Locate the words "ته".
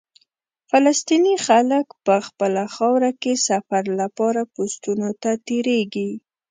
5.21-5.31